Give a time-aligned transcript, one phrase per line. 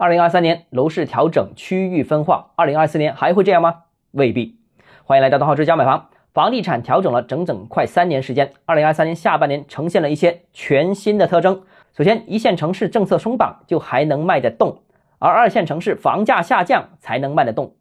[0.00, 3.82] 二零二三年楼市调整区域分化，二零二四年还会这样吗？
[4.12, 4.56] 未必。
[5.04, 6.08] 欢迎来到东浩之家买房。
[6.32, 11.64] 房地产调整了整整快三年时间，二零二三年下半年呈现了一些全新的特征。
[11.94, 14.80] 首先，一线城市政策松绑就还能卖得动，
[15.18, 17.74] 而二线城市房价下降才能卖得动。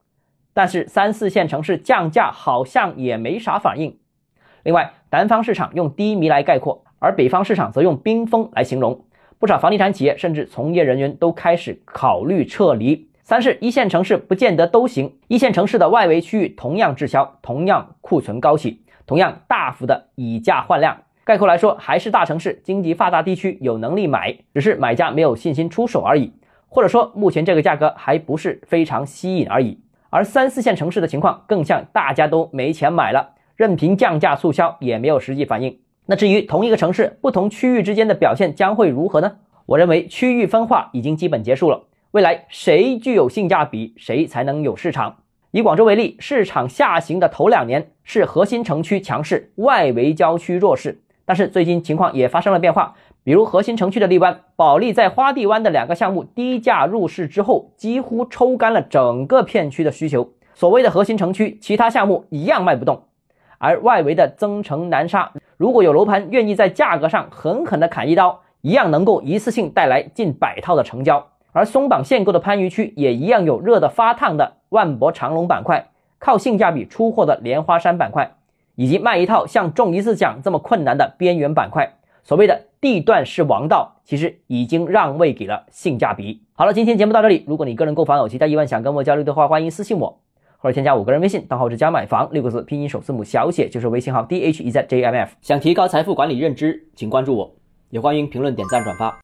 [0.54, 3.97] 但是三四线城市降价好像也没啥反应。
[4.63, 9.05] 另外，南方市场用低迷来概括，而北方市场则用冰封来形容。
[9.39, 13.07] 不少房地产企业甚至从业人员都开始考虑撤离。
[13.23, 20.97] 三是一线城市不见得都行，一线城市的外围区域同样滞销，同样库存高企，同样大幅的以价换量。
[21.23, 26.33] 概括来说，还是大城市、经济发达地区有能力买，只是买家没有信心出手而已，
[26.67, 29.80] 或者说目前这个价格还不是非常吸引而已。
[30.09, 35.80] 而三四线城市的情况更像大家都没钱买了，任凭降价促销也没有实际反应。
[36.12, 39.31] 那至于同一个城市不同区域之间的表现将会如何呢？
[39.67, 41.84] 我认为区域分化已经基本结束了。
[42.09, 45.17] 未来谁具有性价比，谁才能有市场。
[45.52, 51.00] 以广州为例，市场下行的头两年是核心城区强势，外围郊区弱势。
[51.25, 60.28] 但是最近情况也发生了变化，比如核心城区的荔湾、保利在花地湾的两个项目低价入市之后，几乎抽干了整个片区的需求。
[60.55, 63.03] 所谓的核心城区，其他项目一样卖不动。
[63.59, 71.27] 而外围的增城南沙，如果有楼盘愿意在价格上狠狠的砍一刀，一样能够一次性带来近百套的成交。
[71.52, 78.31] 而松绑限购的番禺区也一样有热得发烫的万博长隆板块，靠性价比出货的莲花山板块，
[78.75, 81.95] 以及卖一套像中一次奖这么困难的边缘板块。
[82.23, 86.43] 所谓的地段是王道，其实已经让位给了性价比。
[86.53, 87.43] 好了，今天节目到这里。
[87.47, 90.19] 如果你个人购房有其他疑问想跟我交流的话，欢迎私信我，
[90.61, 95.33] 或者添加我个人微信，账号是加买房六个字拼音首字母小写就是微信号 d h e z j m f。
[95.41, 97.55] 想提高财富管理认知，请关注我，
[97.89, 99.17] 也欢迎评论点赞转发。